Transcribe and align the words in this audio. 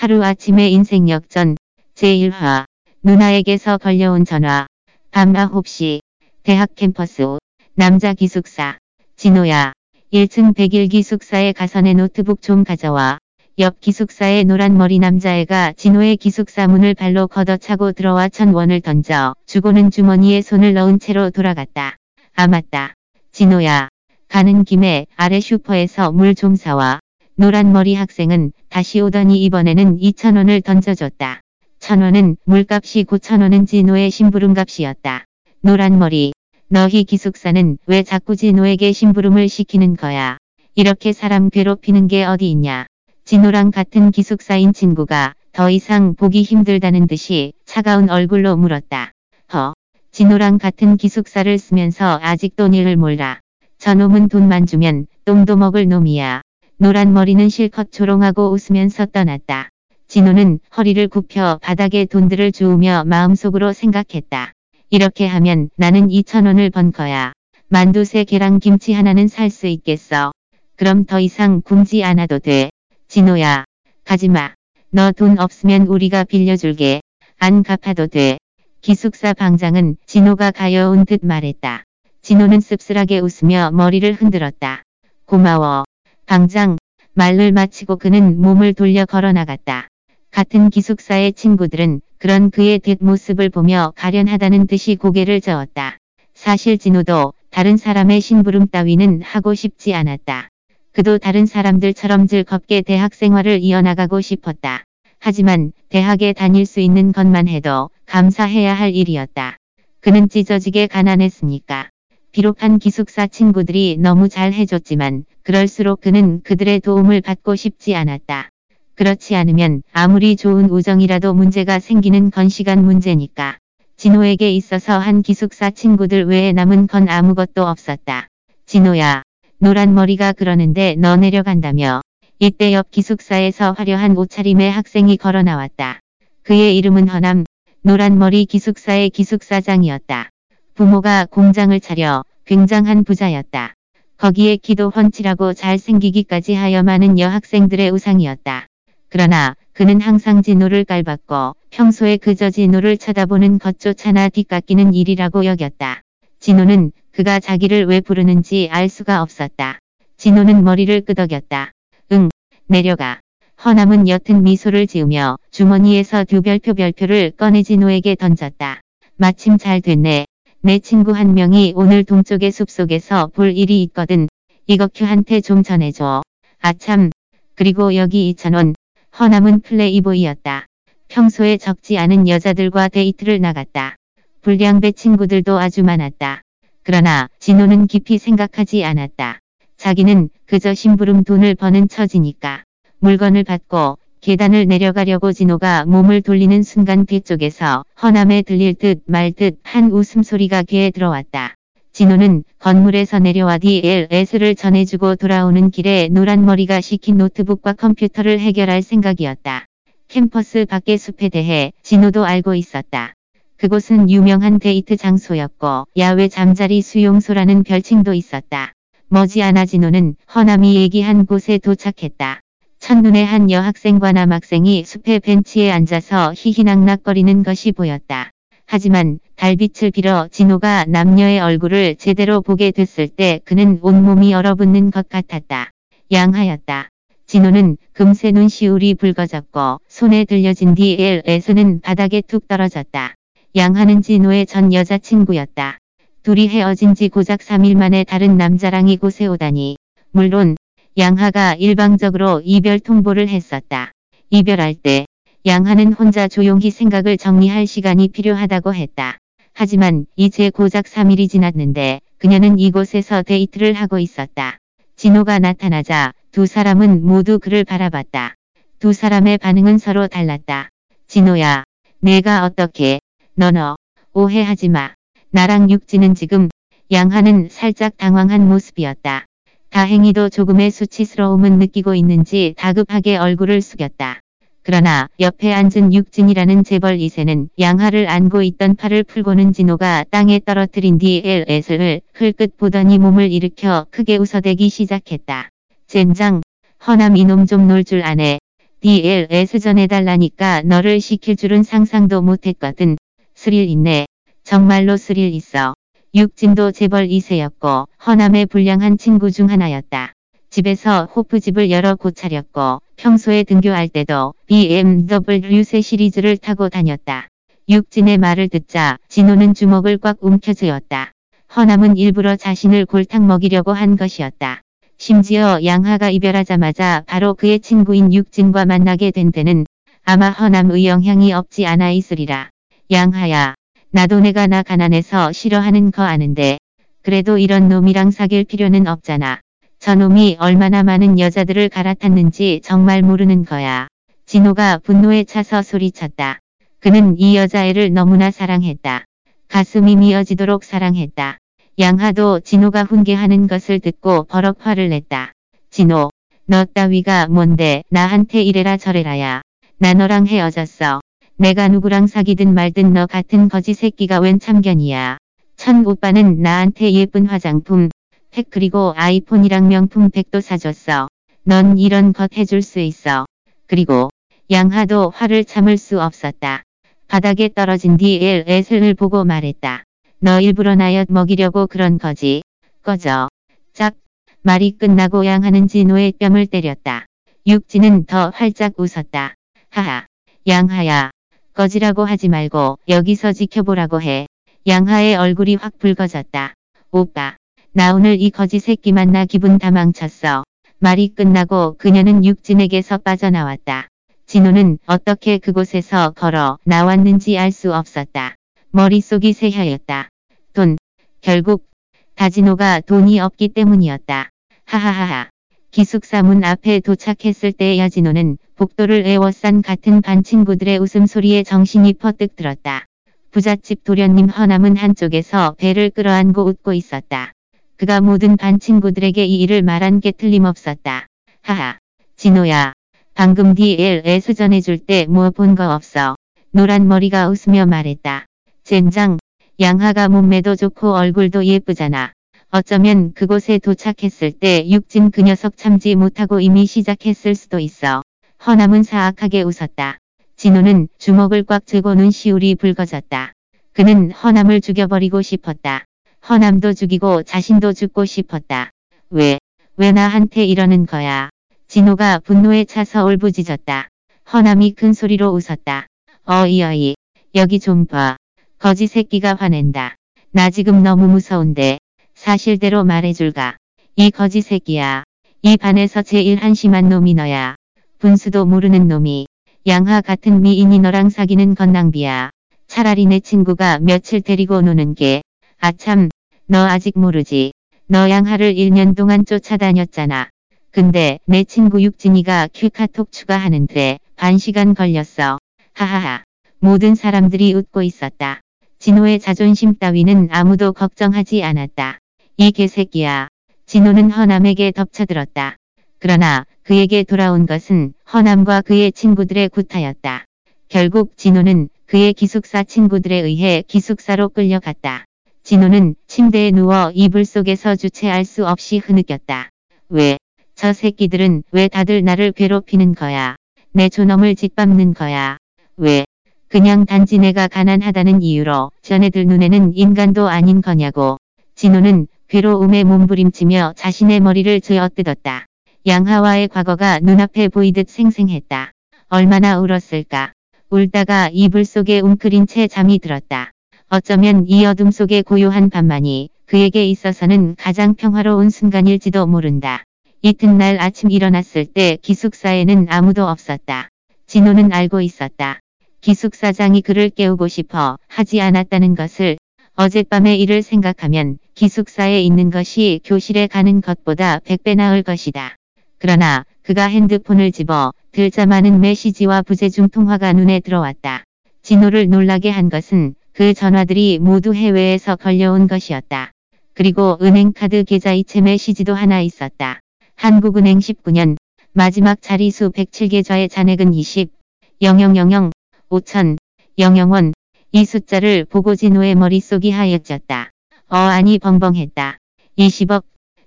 하루아침에 0.00 0.70
인생 0.70 1.10
역전 1.10 1.56
제1화 1.94 2.64
누나에게서 3.02 3.76
걸려온 3.76 4.24
전화 4.24 4.66
밤 5.10 5.34
9시 5.34 6.00
대학 6.42 6.74
캠퍼스 6.74 7.36
남자 7.74 8.14
기숙사 8.14 8.78
진호야 9.16 9.74
1층 10.10 10.56
101 10.56 10.88
기숙사에 10.88 11.52
가서 11.52 11.82
내 11.82 11.92
노트북 11.92 12.40
좀 12.40 12.64
가져와 12.64 13.18
옆 13.58 13.78
기숙사의 13.80 14.46
노란 14.46 14.78
머리 14.78 14.98
남자애가 14.98 15.74
진호의 15.76 16.16
기숙사 16.16 16.66
문을 16.66 16.94
발로 16.94 17.26
걷어차고 17.26 17.92
들어와 17.92 18.30
천 18.30 18.54
원을 18.54 18.80
던져 18.80 19.34
주고는 19.44 19.90
주머니에 19.90 20.40
손을 20.40 20.72
넣은 20.72 20.98
채로 20.98 21.28
돌아갔다. 21.28 21.96
아 22.36 22.46
맞다. 22.46 22.94
진호야. 23.32 23.90
가는 24.28 24.64
김에 24.64 25.04
아래 25.16 25.40
슈퍼에서 25.40 26.10
물 26.10 26.34
좀 26.34 26.56
사와. 26.56 27.00
노란 27.40 27.72
머리 27.72 27.94
학생은 27.94 28.52
다시 28.68 29.00
오더니 29.00 29.42
이번에는 29.44 29.96
2천원을 29.96 30.62
던져줬다. 30.62 31.40
천원은 31.78 32.36
물값이 32.44 33.04
9천원은 33.04 33.66
진호의 33.66 34.10
심부름값이었다. 34.10 35.24
노란 35.62 35.98
머리. 35.98 36.34
너희 36.68 37.02
기숙사는 37.04 37.78
왜 37.86 38.02
자꾸 38.02 38.36
진호에게 38.36 38.92
심부름을 38.92 39.48
시키는 39.48 39.96
거야? 39.96 40.36
이렇게 40.74 41.14
사람 41.14 41.48
괴롭히는 41.48 42.08
게 42.08 42.26
어디 42.26 42.50
있냐? 42.50 42.84
진호랑 43.24 43.70
같은 43.70 44.10
기숙사인 44.10 44.74
친구가 44.74 45.32
더 45.52 45.70
이상 45.70 46.14
보기 46.16 46.42
힘들다는 46.42 47.06
듯이 47.06 47.54
차가운 47.64 48.10
얼굴로 48.10 48.58
물었다. 48.58 49.12
허. 49.54 49.72
진호랑 50.12 50.58
같은 50.58 50.98
기숙사를 50.98 51.56
쓰면서 51.56 52.18
아직도 52.20 52.68
니를 52.68 52.98
몰라. 52.98 53.40
저놈은 53.78 54.28
돈만 54.28 54.66
주면 54.66 55.06
똥도 55.24 55.56
먹을 55.56 55.88
놈이야. 55.88 56.42
노란 56.82 57.12
머리는 57.12 57.50
실컷 57.50 57.92
조롱하고 57.92 58.52
웃으면서 58.52 59.04
떠났다. 59.04 59.68
진호는 60.08 60.60
허리를 60.74 61.08
굽혀 61.08 61.58
바닥에 61.60 62.06
돈들을 62.06 62.52
주우며 62.52 63.04
마음속으로 63.06 63.74
생각했다. 63.74 64.52
이렇게 64.88 65.26
하면 65.26 65.68
나는 65.76 66.08
2천원을 66.08 66.72
번 66.72 66.90
거야. 66.90 67.34
만두새 67.68 68.24
계랑 68.24 68.60
김치 68.60 68.94
하나는 68.94 69.28
살 69.28 69.50
수 69.50 69.66
있겠어. 69.66 70.32
그럼 70.76 71.04
더 71.04 71.20
이상 71.20 71.60
굶지 71.60 72.02
않아도 72.02 72.38
돼. 72.38 72.70
진호야. 73.08 73.66
가지마. 74.06 74.54
너 74.88 75.12
돈 75.12 75.38
없으면 75.38 75.82
우리가 75.82 76.24
빌려줄게. 76.24 77.02
안 77.38 77.62
갚아도 77.62 78.06
돼. 78.06 78.38
기숙사 78.80 79.34
방장은 79.34 79.98
진호가 80.06 80.50
가여운 80.50 81.04
듯 81.04 81.20
말했다. 81.26 81.84
진호는 82.22 82.60
씁쓸하게 82.60 83.18
웃으며 83.18 83.70
머리를 83.70 84.10
흔들었다. 84.14 84.82
고마워. 85.26 85.84
방장. 86.30 86.76
말을 87.14 87.50
마치고 87.50 87.96
그는 87.96 88.40
몸을 88.40 88.72
돌려 88.72 89.04
걸어 89.04 89.32
나갔다. 89.32 89.88
같은 90.30 90.70
기숙사의 90.70 91.32
친구들은 91.32 92.02
그런 92.18 92.52
그의 92.52 92.78
뒷모습을 92.78 93.48
보며 93.48 93.92
가련하다는 93.96 94.68
듯이 94.68 94.94
고개를 94.94 95.40
저었다. 95.40 95.98
사실 96.32 96.78
진호도 96.78 97.32
다른 97.50 97.76
사람의 97.76 98.20
심부름 98.20 98.68
따위는 98.68 99.22
하고 99.22 99.54
싶지 99.54 99.92
않았다. 99.92 100.50
그도 100.92 101.18
다른 101.18 101.46
사람들처럼 101.46 102.28
즐겁게 102.28 102.82
대학 102.82 103.12
생활을 103.12 103.58
이어나가고 103.58 104.20
싶었다. 104.20 104.84
하지만 105.18 105.72
대학에 105.88 106.32
다닐 106.32 106.64
수 106.64 106.78
있는 106.78 107.10
것만 107.10 107.48
해도 107.48 107.90
감사해야 108.06 108.72
할 108.72 108.94
일이었다. 108.94 109.56
그는 109.98 110.28
찢어지게 110.28 110.86
가난했으니까. 110.86 111.90
비록 112.30 112.62
한 112.62 112.78
기숙사 112.78 113.26
친구들이 113.26 113.96
너무 113.98 114.28
잘 114.28 114.52
해줬지만 114.52 115.24
그럴수록 115.50 116.00
그는 116.00 116.42
그들의 116.44 116.78
도움을 116.78 117.22
받고 117.22 117.56
싶지 117.56 117.96
않았다. 117.96 118.50
그렇지 118.94 119.34
않으면 119.34 119.82
아무리 119.92 120.36
좋은 120.36 120.70
우정이라도 120.70 121.34
문제가 121.34 121.80
생기는 121.80 122.30
건 122.30 122.48
시간 122.48 122.84
문제니까. 122.84 123.58
진호에게 123.96 124.52
있어서 124.52 124.96
한 124.96 125.22
기숙사 125.22 125.70
친구들 125.70 126.26
외에 126.26 126.52
남은 126.52 126.86
건 126.86 127.08
아무것도 127.08 127.66
없었다. 127.66 128.28
진호야. 128.66 129.22
노란 129.58 129.92
머리가 129.92 130.34
그러는데 130.34 130.94
너 130.96 131.16
내려간다며. 131.16 132.00
이때 132.38 132.72
옆 132.72 132.92
기숙사에서 132.92 133.72
화려한 133.72 134.16
옷차림의 134.16 134.70
학생이 134.70 135.16
걸어 135.16 135.42
나왔다. 135.42 135.98
그의 136.44 136.78
이름은 136.78 137.08
허남, 137.08 137.44
노란 137.82 138.20
머리 138.20 138.44
기숙사의 138.44 139.10
기숙사장이었다. 139.10 140.28
부모가 140.74 141.26
공장을 141.28 141.80
차려 141.80 142.22
굉장한 142.44 143.02
부자였다. 143.02 143.74
거기에 144.20 144.56
키도 144.56 144.90
훤칠하고 144.90 145.54
잘생기기까지 145.54 146.52
하여 146.52 146.82
많은 146.82 147.18
여학생들의 147.18 147.90
우상이었다. 147.90 148.66
그러나 149.08 149.56
그는 149.72 150.02
항상 150.02 150.42
진호를 150.42 150.84
깔봤고 150.84 151.56
평소에 151.70 152.18
그저 152.18 152.50
진호를 152.50 152.98
쳐다보는 152.98 153.58
것조차나 153.58 154.28
뒷깎이는 154.28 154.92
일이라고 154.92 155.46
여겼다. 155.46 156.02
진호는 156.38 156.92
그가 157.12 157.40
자기를 157.40 157.86
왜 157.86 158.02
부르는지 158.02 158.68
알 158.70 158.90
수가 158.90 159.22
없었다. 159.22 159.78
진호는 160.18 160.64
머리를 160.64 161.00
끄덕였다. 161.00 161.72
응, 162.12 162.28
내려가. 162.66 163.20
허남은 163.64 164.06
옅은 164.06 164.42
미소를 164.42 164.86
지으며 164.86 165.38
주머니에서 165.50 166.24
두 166.24 166.42
별표 166.42 166.74
별표를 166.74 167.30
꺼내 167.38 167.62
진호에게 167.62 168.16
던졌다. 168.16 168.82
마침 169.16 169.56
잘 169.56 169.80
됐네. 169.80 170.26
내 170.62 170.78
친구 170.78 171.12
한 171.12 171.32
명이 171.32 171.72
오늘 171.74 172.04
동쪽의 172.04 172.52
숲속에서 172.52 173.28
볼 173.28 173.56
일이 173.56 173.82
있거든. 173.84 174.28
이거 174.66 174.88
큐한테 174.92 175.40
좀 175.40 175.62
전해줘. 175.62 176.20
아참. 176.58 177.08
그리고 177.54 177.94
여기 177.94 178.34
2천원. 178.34 178.74
허남은 179.18 179.60
플레이보이였다. 179.60 180.66
평소에 181.08 181.56
적지 181.56 181.96
않은 181.96 182.28
여자들과 182.28 182.88
데이트를 182.88 183.40
나갔다. 183.40 183.96
불량배 184.42 184.92
친구들도 184.92 185.58
아주 185.58 185.82
많았다. 185.82 186.42
그러나 186.82 187.30
진호는 187.38 187.86
깊이 187.86 188.18
생각하지 188.18 188.84
않았다. 188.84 189.38
자기는 189.78 190.28
그저 190.44 190.74
심부름 190.74 191.24
돈을 191.24 191.54
버는 191.54 191.88
처지니까. 191.88 192.64
물건을 192.98 193.44
받고 193.44 193.96
계단을 194.20 194.66
내려가려고 194.66 195.32
진호가 195.32 195.86
몸을 195.86 196.20
돌리는 196.20 196.62
순간 196.62 197.06
뒤쪽에서 197.06 197.84
허남에 198.02 198.42
들릴 198.42 198.74
듯 198.74 199.02
말 199.06 199.32
듯 199.32 199.58
한 199.62 199.90
웃음소리가 199.90 200.64
귀에 200.64 200.90
들어왔다. 200.90 201.54
진호는 201.92 202.44
건물에서 202.58 203.18
내려와 203.18 203.58
DLS를 203.58 204.54
전해주고 204.54 205.16
돌아오는 205.16 205.70
길에 205.70 206.08
노란 206.10 206.44
머리가 206.44 206.80
시킨 206.82 207.16
노트북과 207.16 207.72
컴퓨터를 207.72 208.38
해결할 208.40 208.82
생각이었다. 208.82 209.64
캠퍼스 210.08 210.66
밖의 210.66 210.98
숲에 210.98 211.30
대해 211.30 211.72
진호도 211.82 212.24
알고 212.26 212.54
있었다. 212.54 213.14
그곳은 213.56 214.10
유명한 214.10 214.58
데이트 214.58 214.96
장소였고 214.96 215.86
야외 215.96 216.28
잠자리 216.28 216.82
수용소라는 216.82 217.62
별칭도 217.62 218.12
있었다. 218.12 218.72
머지않아 219.08 219.64
진호는 219.64 220.16
허남이 220.34 220.76
얘기한 220.76 221.26
곳에 221.26 221.58
도착했다. 221.58 222.40
첫눈에 222.90 223.22
한 223.22 223.52
여학생과 223.52 224.10
남학생이 224.10 224.82
숲의 224.84 225.20
벤치에 225.20 225.70
앉아서 225.70 226.34
희희낙낙거리는 226.36 227.44
것이 227.44 227.70
보였다. 227.70 228.32
하지만 228.66 229.20
달빛을 229.36 229.92
빌어 229.92 230.26
진호가 230.28 230.86
남녀의 230.88 231.38
얼굴을 231.38 231.94
제대로 232.00 232.40
보게 232.40 232.72
됐을 232.72 233.06
때 233.06 233.38
그는 233.44 233.78
온몸이 233.80 234.34
얼어붙는 234.34 234.90
것 234.90 235.08
같았다. 235.08 235.70
양하였다. 236.10 236.88
진호는 237.28 237.76
금세 237.92 238.32
눈시울이 238.32 238.96
붉어졌고 238.96 239.82
손에 239.86 240.24
들려진 240.24 240.74
DLS는 240.74 241.82
바닥에 241.82 242.22
툭 242.22 242.48
떨어졌다. 242.48 243.14
양하는 243.54 244.02
진호의 244.02 244.46
전 244.46 244.72
여자친구였다. 244.72 245.78
둘이 246.24 246.48
헤어진 246.48 246.96
지 246.96 247.08
고작 247.08 247.38
3일 247.38 247.76
만에 247.76 248.02
다른 248.02 248.36
남자랑 248.36 248.88
이곳에 248.88 249.26
오다니. 249.26 249.76
물론 250.10 250.56
양하가 250.98 251.54
일방적으로 251.54 252.42
이별 252.44 252.80
통보를 252.80 253.28
했었다. 253.28 253.92
이별할 254.30 254.74
때 254.74 255.06
양하는 255.46 255.92
혼자 255.92 256.26
조용히 256.26 256.70
생각을 256.70 257.16
정리할 257.16 257.66
시간이 257.66 258.08
필요하다고 258.08 258.74
했다. 258.74 259.18
하지만 259.52 260.06
이제 260.16 260.50
고작 260.50 260.86
3일이 260.86 261.30
지났는데 261.30 262.00
그녀는 262.18 262.58
이곳에서 262.58 263.22
데이트를 263.22 263.74
하고 263.74 263.98
있었다. 264.00 264.58
진호가 264.96 265.38
나타나자 265.38 266.12
두 266.32 266.46
사람은 266.46 267.06
모두 267.06 267.38
그를 267.38 267.64
바라봤다. 267.64 268.34
두 268.80 268.92
사람의 268.92 269.38
반응은 269.38 269.78
서로 269.78 270.08
달랐다. 270.08 270.70
진호야, 271.06 271.64
내가 272.00 272.44
어떻게, 272.44 272.98
너너, 273.34 273.76
오해하지 274.12 274.68
마. 274.68 274.94
나랑 275.30 275.70
육지는 275.70 276.14
지금, 276.14 276.48
양하는 276.90 277.48
살짝 277.48 277.96
당황한 277.96 278.48
모습이었다. 278.48 279.26
다행히도 279.70 280.28
조금의 280.30 280.70
수치스러움은 280.70 281.58
느끼고 281.58 281.94
있는지 281.94 282.54
다급하게 282.56 283.16
얼굴을 283.16 283.62
숙였다. 283.62 284.20
그러나 284.62 285.08
옆에 285.20 285.52
앉은 285.52 285.94
육진이라는 285.94 286.64
재벌 286.64 286.98
2세는 286.98 287.48
양하를 287.58 288.08
안고 288.10 288.42
있던 288.42 288.76
팔을 288.76 289.04
풀고는 289.04 289.52
진호가 289.52 290.04
땅에 290.10 290.40
떨어뜨린 290.44 290.98
DLS를 290.98 292.02
흘끗 292.12 292.56
보더니 292.56 292.98
몸을 292.98 293.32
일으켜 293.32 293.86
크게 293.90 294.16
웃어대기 294.16 294.68
시작했다. 294.68 295.48
젠장, 295.86 296.42
허남 296.86 297.16
이놈 297.16 297.46
좀 297.46 297.68
놀 297.68 297.84
줄 297.84 298.02
아네. 298.02 298.38
DLS 298.80 299.60
전해달라니까 299.60 300.62
너를 300.62 301.00
시킬 301.00 301.36
줄은 301.36 301.62
상상도 301.62 302.22
못했거든. 302.22 302.96
스릴 303.34 303.68
있네. 303.68 304.06
정말로 304.42 304.96
스릴 304.96 305.32
있어. 305.34 305.74
육진도 306.12 306.72
재벌 306.72 307.06
2세였고 307.06 307.86
허남의 308.04 308.46
불량한 308.46 308.98
친구 308.98 309.30
중 309.30 309.48
하나였다. 309.48 310.12
집에서 310.50 311.04
호프집을 311.04 311.70
여러 311.70 311.94
곳 311.94 312.16
차렸고 312.16 312.82
평소에 312.96 313.44
등교할 313.44 313.88
때도 313.88 314.34
BMW 314.46 315.62
새 315.62 315.80
시리즈를 315.80 316.36
타고 316.36 316.68
다녔다. 316.68 317.28
육진의 317.68 318.18
말을 318.18 318.48
듣자 318.48 318.98
진호는 319.08 319.54
주먹을 319.54 319.98
꽉 319.98 320.16
움켜쥐었다. 320.20 321.12
허남은 321.54 321.96
일부러 321.96 322.34
자신을 322.34 322.86
골탕 322.86 323.28
먹이려고 323.28 323.72
한 323.72 323.96
것이었다. 323.96 324.62
심지어 324.98 325.60
양하가 325.64 326.10
이별하자마자 326.10 327.04
바로 327.06 327.34
그의 327.34 327.60
친구인 327.60 328.12
육진과 328.12 328.64
만나게 328.64 329.12
된 329.12 329.30
때는 329.30 329.64
아마 330.02 330.30
허남의 330.30 330.84
영향이 330.86 331.32
없지 331.32 331.66
않아 331.66 331.92
있으리라. 331.92 332.50
양하야, 332.90 333.54
나도 333.92 334.20
내가 334.20 334.46
나 334.46 334.62
가난해서 334.62 335.32
싫어하는 335.32 335.90
거 335.90 336.02
아는데 336.02 336.58
그래도 337.02 337.38
이런 337.38 337.68
놈이랑 337.68 338.12
사귈 338.12 338.44
필요는 338.44 338.86
없잖아. 338.86 339.40
저놈이 339.80 340.36
얼마나 340.38 340.84
많은 340.84 341.18
여자들을 341.18 341.68
갈아탔는지 341.70 342.60
정말 342.62 343.02
모르는 343.02 343.44
거야. 343.44 343.88
진호가 344.26 344.78
분노에 344.78 345.24
차서 345.24 345.62
소리쳤다. 345.62 346.38
그는 346.78 347.18
이 347.18 347.36
여자애를 347.36 347.92
너무나 347.92 348.30
사랑했다. 348.30 349.04
가슴이 349.48 349.96
미어지도록 349.96 350.62
사랑했다. 350.62 351.38
양하도 351.80 352.40
진호가 352.40 352.84
훈계하는 352.84 353.48
것을 353.48 353.80
듣고 353.80 354.22
버럭 354.24 354.58
화를 354.60 354.88
냈다. 354.90 355.32
진호, 355.70 356.10
너 356.46 356.64
따위가 356.64 357.26
뭔데 357.26 357.82
나한테 357.90 358.42
이래라 358.42 358.76
저래라야. 358.76 359.42
나 359.78 359.94
너랑 359.94 360.28
헤어졌어. 360.28 360.99
내가 361.40 361.68
누구랑 361.68 362.06
사귀든 362.06 362.52
말든 362.52 362.92
너 362.92 363.06
같은 363.06 363.48
거지 363.48 363.72
새끼가 363.72 364.20
웬 364.20 364.38
참견이야. 364.38 365.16
천 365.56 365.86
오빠는 365.86 366.42
나한테 366.42 366.92
예쁜 366.92 367.24
화장품, 367.24 367.88
팩 368.30 368.48
그리고 368.50 368.92
아이폰이랑 368.94 369.68
명품 369.68 370.10
팩도 370.10 370.42
사줬어. 370.42 371.08
넌 371.44 371.78
이런 371.78 372.12
것 372.12 372.36
해줄 372.36 372.60
수 372.60 372.78
있어. 372.80 373.24
그리고 373.66 374.10
양하도 374.50 375.08
화를 375.08 375.46
참을 375.46 375.78
수 375.78 376.02
없었다. 376.02 376.62
바닥에 377.08 377.48
떨어진 377.54 377.96
DLS를 377.96 378.92
보고 378.92 379.24
말했다. 379.24 379.84
너 380.18 380.42
일부러 380.42 380.74
나엿 380.74 381.06
먹이려고 381.10 381.66
그런 381.66 381.96
거지. 381.96 382.42
꺼져. 382.82 383.28
짝. 383.72 383.94
말이 384.42 384.72
끝나고 384.72 385.24
양하는 385.24 385.68
진호의 385.68 386.12
뺨을 386.20 386.48
때렸다. 386.48 387.06
육지는 387.46 388.04
더 388.04 388.28
활짝 388.28 388.74
웃었다. 388.76 389.36
하하. 389.70 390.04
양하야. 390.46 391.10
꺼지라고 391.54 392.04
하지 392.04 392.28
말고 392.28 392.78
여기서 392.88 393.32
지켜보라고 393.32 394.00
해. 394.02 394.26
양하의 394.66 395.16
얼굴이 395.16 395.56
확 395.56 395.78
붉어졌다. 395.78 396.54
오빠. 396.90 397.36
나 397.72 397.94
오늘 397.94 398.20
이 398.20 398.30
거지 398.30 398.58
새끼 398.58 398.92
만나 398.92 399.24
기분 399.24 399.58
다 399.58 399.70
망쳤어. 399.70 400.44
말이 400.78 401.08
끝나고 401.14 401.76
그녀는 401.78 402.24
육진에게서 402.24 402.98
빠져나왔다. 402.98 403.88
진호는 404.26 404.78
어떻게 404.86 405.38
그곳에서 405.38 406.10
걸어 406.10 406.58
나왔는지 406.64 407.38
알 407.38 407.52
수 407.52 407.74
없었다. 407.74 408.34
머릿속이 408.70 409.32
새하였다. 409.32 410.08
돈. 410.52 410.76
결국 411.20 411.68
다진호가 412.14 412.80
돈이 412.80 413.18
없기 413.20 413.48
때문이었다. 413.48 414.30
하하하하. 414.64 415.28
기숙사 415.70 416.22
문 416.22 416.42
앞에 416.42 416.80
도착했을 416.80 417.52
때 417.52 417.78
야진호는 417.78 418.38
복도를 418.56 419.06
애워싼 419.06 419.62
같은 419.62 420.02
반 420.02 420.24
친구들의 420.24 420.78
웃음소리에 420.78 421.44
정신이 421.44 421.94
퍼뜩 421.94 422.34
들었다. 422.34 422.86
부잣집 423.30 423.84
도련님 423.84 424.28
허남은 424.28 424.76
한쪽에서 424.76 425.54
배를 425.58 425.90
끌어안고 425.90 426.44
웃고 426.44 426.72
있었다. 426.72 427.32
그가 427.76 428.00
모든 428.00 428.36
반 428.36 428.58
친구들에게 428.58 429.24
이 429.24 429.40
일을 429.42 429.62
말한 429.62 430.00
게 430.00 430.10
틀림없었다. 430.10 431.06
하하. 431.42 431.78
진호야. 432.16 432.72
방금 433.14 433.54
DLS 433.54 434.34
전해줄 434.34 434.78
때 434.78 435.06
뭐 435.06 435.30
본 435.30 435.54
거 435.54 435.72
없어. 435.72 436.16
노란 436.50 436.88
머리가 436.88 437.28
웃으며 437.28 437.66
말했다. 437.66 438.26
젠장. 438.64 439.18
양하가 439.60 440.08
몸매도 440.08 440.56
좋고 440.56 440.94
얼굴도 440.94 441.44
예쁘잖아. 441.44 442.12
어쩌면 442.52 443.12
그곳에 443.14 443.58
도착했을 443.58 444.32
때 444.32 444.68
육진 444.68 445.12
그 445.12 445.22
녀석 445.22 445.56
참지 445.56 445.94
못하고 445.94 446.40
이미 446.40 446.66
시작했을 446.66 447.36
수도 447.36 447.60
있어. 447.60 448.02
허남은 448.44 448.82
사악하게 448.82 449.42
웃었다. 449.42 449.98
진호는 450.34 450.88
주먹을 450.98 451.44
꽉 451.44 451.64
쥐고 451.64 451.94
눈시울이 451.94 452.56
붉어졌다. 452.56 453.32
그는 453.72 454.10
허남을 454.10 454.62
죽여버리고 454.62 455.22
싶었다. 455.22 455.84
허남도 456.28 456.72
죽이고 456.72 457.22
자신도 457.22 457.72
죽고 457.72 458.04
싶었다. 458.04 458.70
왜, 459.10 459.38
왜 459.76 459.92
나한테 459.92 460.44
이러는 460.44 460.86
거야. 460.86 461.30
진호가 461.68 462.18
분노에 462.18 462.64
차서 462.64 463.04
울부짖었다. 463.04 463.88
허남이 464.32 464.72
큰 464.72 464.92
소리로 464.92 465.30
웃었다. 465.30 465.86
어이 466.24 466.64
어이, 466.64 466.96
여기 467.36 467.60
좀 467.60 467.86
봐. 467.86 468.16
거지 468.58 468.88
새끼가 468.88 469.36
화낸다. 469.36 469.94
나 470.32 470.50
지금 470.50 470.82
너무 470.82 471.06
무서운데, 471.06 471.78
사실대로 472.20 472.84
말해줄까. 472.84 473.56
이 473.96 474.10
거지 474.10 474.42
새끼야. 474.42 475.04
이 475.40 475.56
반에서 475.56 476.02
제일 476.02 476.36
한심한 476.36 476.90
놈이 476.90 477.14
너야. 477.14 477.56
분수도 477.98 478.44
모르는 478.44 478.88
놈이. 478.88 479.26
양하 479.66 480.02
같은 480.02 480.42
미인이 480.42 480.80
너랑 480.80 481.08
사귀는 481.08 481.54
건 481.54 481.72
낭비야. 481.72 482.28
차라리 482.66 483.06
내 483.06 483.20
친구가 483.20 483.78
며칠 483.78 484.20
데리고 484.20 484.60
노는 484.60 484.96
게 484.96 485.22
아참, 485.60 486.10
너 486.44 486.66
아직 486.66 486.98
모르지. 486.98 487.52
너 487.86 488.10
양하를 488.10 488.52
1년 488.52 488.94
동안 488.94 489.24
쫓아다녔잖아. 489.24 490.28
근데 490.72 491.20
내 491.24 491.42
친구 491.42 491.82
육진이가 491.82 492.50
큐카톡 492.52 493.12
추가하는데 493.12 493.98
반 494.16 494.36
시간 494.36 494.74
걸렸어. 494.74 495.38
하하하. 495.72 496.24
모든 496.58 496.94
사람들이 496.94 497.54
웃고 497.54 497.82
있었다. 497.82 498.42
진호의 498.78 499.20
자존심 499.20 499.78
따위는 499.78 500.28
아무도 500.30 500.74
걱정하지 500.74 501.42
않았다. 501.42 501.98
이 502.42 502.52
개새끼야. 502.52 503.28
진호는 503.66 504.10
허남에게 504.12 504.72
덮쳐들었다. 504.72 505.56
그러나 505.98 506.46
그에게 506.62 507.02
돌아온 507.02 507.44
것은 507.44 507.92
허남과 508.10 508.62
그의 508.62 508.92
친구들의 508.92 509.50
구타였다. 509.50 510.24
결국 510.70 511.18
진호는 511.18 511.68
그의 511.84 512.14
기숙사 512.14 512.62
친구들에 512.62 513.20
의해 513.20 513.62
기숙사로 513.68 514.30
끌려갔다. 514.30 515.04
진호는 515.42 515.96
침대에 516.06 516.50
누워 516.52 516.90
이불 516.94 517.26
속에서 517.26 517.76
주체할 517.76 518.24
수 518.24 518.46
없이 518.46 518.78
흐느꼈다. 518.78 519.50
왜? 519.90 520.16
저 520.54 520.72
새끼들은 520.72 521.42
왜 521.52 521.68
다들 521.68 522.02
나를 522.02 522.32
괴롭히는 522.32 522.94
거야? 522.94 523.36
내 523.72 523.90
존엄을 523.90 524.34
짓밟는 524.34 524.94
거야? 524.94 525.36
왜? 525.76 526.06
그냥 526.48 526.86
단지 526.86 527.18
내가 527.18 527.48
가난하다는 527.48 528.22
이유로 528.22 528.72
전애들 528.80 529.26
눈에는 529.26 529.74
인간도 529.74 530.26
아닌 530.26 530.62
거냐고. 530.62 531.18
진호는 531.54 532.06
괴로움에 532.30 532.84
몸부림치며 532.84 533.72
자신의 533.74 534.20
머리를 534.20 534.60
쥐어뜯었다. 534.60 535.46
양하와의 535.84 536.46
과거가 536.46 537.00
눈앞에 537.00 537.48
보이듯 537.48 537.88
생생했다. 537.88 538.70
얼마나 539.08 539.58
울었을까. 539.58 540.32
울다가 540.70 541.28
이불 541.32 541.64
속에 541.64 541.98
웅크린 541.98 542.46
채 542.46 542.68
잠이 542.68 543.00
들었다. 543.00 543.50
어쩌면 543.88 544.44
이 544.46 544.64
어둠 544.64 544.92
속의 544.92 545.24
고요한 545.24 545.70
밤만이 545.70 546.28
그에게 546.46 546.86
있어서는 546.86 547.56
가장 547.58 547.96
평화로운 547.96 548.48
순간일지도 548.48 549.26
모른다. 549.26 549.82
이튿날 550.22 550.80
아침 550.80 551.10
일어났을 551.10 551.66
때 551.66 551.98
기숙사에는 552.00 552.86
아무도 552.90 553.26
없었다. 553.26 553.88
진호는 554.28 554.72
알고 554.72 555.00
있었다. 555.00 555.58
기숙사장이 556.00 556.82
그를 556.82 557.10
깨우고 557.10 557.48
싶어 557.48 557.98
하지 558.06 558.40
않았다는 558.40 558.94
것을 558.94 559.36
어젯밤의 559.74 560.40
일을 560.40 560.62
생각하면 560.62 561.38
기숙사에 561.60 562.22
있는 562.22 562.48
것이 562.48 563.02
교실에 563.04 563.46
가는 563.46 563.82
것보다 563.82 564.38
100배 564.38 564.76
나을 564.76 565.02
것이다. 565.02 565.56
그러나 565.98 566.46
그가 566.62 566.86
핸드폰을 566.86 567.52
집어 567.52 567.92
들자마는 568.12 568.80
메시지와 568.80 569.42
부재중 569.42 569.90
통화가 569.90 570.32
눈에 570.32 570.60
들어왔다. 570.60 571.24
진호를 571.60 572.08
놀라게 572.08 572.48
한 572.48 572.70
것은 572.70 573.14
그 573.34 573.52
전화들이 573.52 574.20
모두 574.20 574.54
해외에서 574.54 575.16
걸려온 575.16 575.66
것이었다. 575.66 576.30
그리고 576.72 577.18
은행카드 577.20 577.84
계좌 577.84 578.14
이체 578.14 578.40
메시지도 578.40 578.94
하나 578.94 579.20
있었다. 579.20 579.80
한국은행 580.14 580.78
19년 580.78 581.36
마지막 581.72 582.22
자리수 582.22 582.70
107계좌의 582.70 583.50
잔액은 583.50 583.92
20, 583.92 584.32
0000, 584.80 585.50
5천, 585.90 586.38
00원. 586.78 587.34
이 587.72 587.84
숫자를 587.84 588.46
보고 588.46 588.74
진호의 588.74 589.14
머릿속이 589.14 589.70
하얘졌다. 589.70 590.50
어 590.92 590.96
아니 590.96 591.38
벙벙했다. 591.38 592.18
20억. 592.58 593.04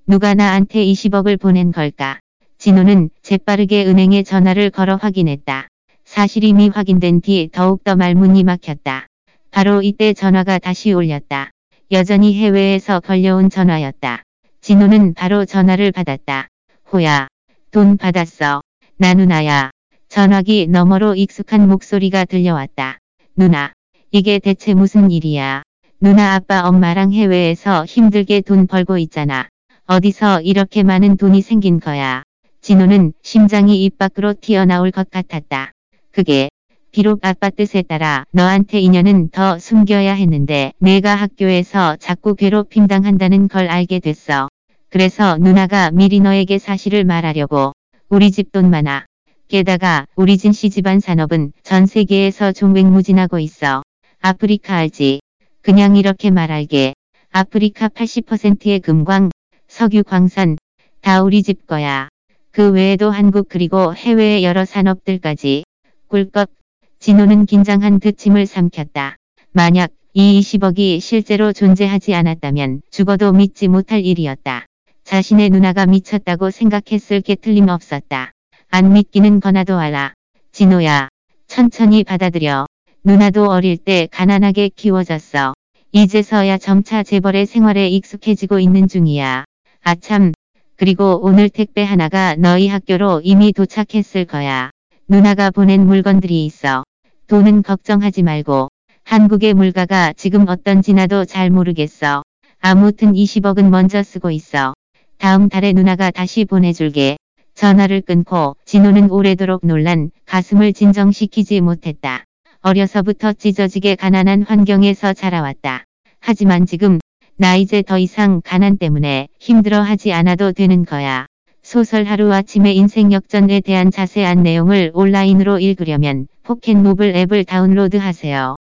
누가 0.07 0.33
나한테 0.33 0.85
20억을 0.85 1.37
보낸 1.37 1.73
걸까? 1.73 2.21
진호는 2.57 3.09
재빠르게 3.21 3.85
은행에 3.85 4.23
전화를 4.23 4.69
걸어 4.69 4.95
확인했다. 4.95 5.67
사실이 6.05 6.53
미 6.53 6.69
확인된 6.69 7.19
뒤 7.19 7.49
더욱더 7.51 7.97
말문이 7.97 8.45
막혔다. 8.45 9.07
바로 9.51 9.81
이때 9.81 10.13
전화가 10.13 10.57
다시 10.57 10.93
울렸다. 10.93 11.51
여전히 11.91 12.33
해외에서 12.39 13.01
걸려온 13.01 13.49
전화였다. 13.49 14.23
진호는 14.61 15.13
바로 15.13 15.43
전화를 15.43 15.91
받았다. 15.91 16.47
호야, 16.93 17.27
돈 17.71 17.97
받았어. 17.97 18.61
나 18.95 19.13
누나야. 19.13 19.69
전화기 20.07 20.67
너머로 20.67 21.15
익숙한 21.15 21.67
목소리가 21.67 22.23
들려왔다. 22.23 22.99
누나, 23.35 23.73
이게 24.11 24.39
대체 24.39 24.73
무슨 24.73 25.11
일이야? 25.11 25.63
누나 26.03 26.33
아빠 26.33 26.67
엄마랑 26.67 27.13
해외에서 27.13 27.85
힘들게 27.85 28.41
돈 28.41 28.67
벌고 28.67 28.97
있잖아. 28.97 29.47
어디서 29.85 30.41
이렇게 30.41 30.83
많은 30.83 31.15
돈이 31.15 31.41
생긴 31.41 31.79
거야. 31.79 32.23
진호는 32.59 33.13
심장이 33.21 33.85
입 33.85 33.97
밖으로 33.97 34.33
튀어나올 34.33 34.91
것 34.91 35.09
같았다. 35.09 35.71
그게 36.11 36.49
비록 36.91 37.19
아빠 37.21 37.49
뜻에 37.49 37.83
따라 37.83 38.25
너한테 38.31 38.81
인연은 38.81 39.29
더 39.29 39.57
숨겨야 39.57 40.13
했는데 40.15 40.73
내가 40.77 41.15
학교에서 41.15 41.95
자꾸 41.95 42.35
괴롭힘 42.35 42.87
당한다는 42.87 43.47
걸 43.47 43.69
알게 43.69 43.99
됐어. 43.99 44.49
그래서 44.89 45.37
누나가 45.37 45.89
미리 45.89 46.19
너에게 46.19 46.57
사실을 46.57 47.05
말하려고 47.05 47.71
우리 48.09 48.29
집 48.29 48.51
돈 48.51 48.69
많아. 48.69 49.05
게다가 49.47 50.05
우리 50.17 50.37
진 50.37 50.51
씨 50.51 50.69
집안 50.69 50.99
산업은 50.99 51.53
전 51.63 51.85
세계에서 51.85 52.51
종횡무진하고 52.51 53.39
있어. 53.39 53.83
아프리카 54.19 54.75
알지? 54.75 55.21
그냥 55.63 55.95
이렇게 55.95 56.29
말할게. 56.29 56.93
아프리카 57.31 57.87
80%의 57.87 58.81
금광, 58.81 59.29
석유 59.69 60.03
광산, 60.03 60.57
다 60.99 61.23
우리 61.23 61.41
집 61.41 61.67
거야. 61.67 62.09
그 62.51 62.71
외에도 62.71 63.09
한국 63.09 63.47
그리고 63.47 63.95
해외의 63.95 64.43
여러 64.43 64.65
산업들까지. 64.65 65.63
꿀꺽. 66.09 66.51
진호는 66.99 67.45
긴장한 67.45 68.01
듯 68.01 68.17
침을 68.17 68.45
삼켰다. 68.45 69.15
만약 69.53 69.91
이 70.13 70.41
20억이 70.41 70.99
실제로 70.99 71.53
존재하지 71.53 72.13
않았다면 72.13 72.81
죽어도 72.91 73.31
믿지 73.31 73.69
못할 73.69 74.03
일이었다. 74.05 74.65
자신의 75.05 75.49
누나가 75.49 75.85
미쳤다고 75.85 76.51
생각했을 76.51 77.21
게 77.21 77.35
틀림없었다. 77.35 78.31
안 78.69 78.91
믿기는 78.91 79.39
거나도 79.39 79.79
알아. 79.79 80.13
진호야. 80.51 81.07
천천히 81.47 82.03
받아들여. 82.03 82.65
누나도 83.05 83.49
어릴 83.49 83.75
때 83.75 84.07
가난하게 84.11 84.69
키워졌어. 84.69 85.53
이제서야 85.91 86.57
점차 86.57 87.03
재벌의 87.03 87.45
생활에 87.45 87.89
익숙해지고 87.89 88.59
있는 88.59 88.87
중이야. 88.87 89.43
아참. 89.81 90.31
그리고 90.77 91.19
오늘 91.21 91.49
택배 91.49 91.83
하나가 91.83 92.35
너희 92.37 92.69
학교로 92.69 93.19
이미 93.25 93.51
도착했을 93.51 94.23
거야. 94.23 94.69
누나가 95.09 95.51
보낸 95.51 95.85
물건들이 95.85 96.45
있어. 96.45 96.85
돈은 97.27 97.63
걱정하지 97.63 98.23
말고. 98.23 98.69
한국의 99.03 99.53
물가가 99.53 100.13
지금 100.13 100.47
어떤지 100.47 100.93
나도 100.93 101.25
잘 101.25 101.49
모르겠어. 101.49 102.23
아무튼 102.61 103.11
20억은 103.11 103.67
먼저 103.67 104.01
쓰고 104.01 104.31
있어. 104.31 104.75
다음 105.17 105.49
달에 105.49 105.73
누나가 105.73 106.09
다시 106.09 106.45
보내줄게. 106.45 107.17
전화를 107.53 107.99
끊고 107.99 108.55
진호는 108.63 109.11
오래도록 109.11 109.65
놀란 109.65 110.09
가슴을 110.25 110.71
진정시키지 110.71 111.59
못했다. 111.59 112.23
어려서부터 112.63 113.33
찢어지게 113.33 113.95
가난한 113.95 114.43
환경에서 114.43 115.11
자라왔다. 115.11 115.83
하지만 116.21 116.65
지금 116.65 116.99
나 117.35 117.57
이제 117.57 117.81
더 117.81 117.97
이상 117.97 118.41
가난 118.41 118.77
때문에 118.77 119.27
힘들어하지 119.37 120.13
않아도 120.13 120.53
되는 120.53 120.85
거야. 120.85 121.25
소설 121.61 122.05
하루아침의 122.05 122.77
인생 122.77 123.11
역전에 123.11 123.59
대한 123.59 123.91
자세한 123.91 124.43
내용을 124.43 124.91
온라인으로 124.93 125.59
읽으려면 125.59 126.27
포켓모블 126.43 127.13
앱을 127.17 127.43
다운로드하세요. 127.43 128.55